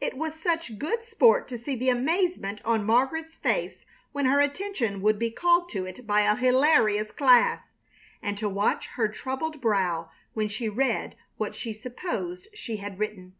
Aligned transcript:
It 0.00 0.16
was 0.16 0.34
such 0.34 0.80
good 0.80 1.04
sport 1.04 1.46
to 1.46 1.56
see 1.56 1.76
the 1.76 1.90
amazement 1.90 2.60
on 2.64 2.84
Margaret's 2.84 3.36
face 3.36 3.84
when 4.10 4.24
her 4.24 4.40
attention 4.40 5.00
would 5.00 5.16
be 5.16 5.30
called 5.30 5.68
to 5.70 5.86
it 5.86 6.08
by 6.08 6.22
a 6.22 6.34
hilarious 6.34 7.12
class, 7.12 7.62
and 8.20 8.36
to 8.36 8.48
watch 8.48 8.88
her 8.98 9.06
troubled 9.06 9.60
brow 9.60 10.10
when 10.34 10.48
she 10.48 10.68
read 10.68 11.14
what 11.36 11.54
she 11.54 11.72
supposed 11.72 12.48
she 12.52 12.78
had 12.78 12.98
written. 12.98 13.34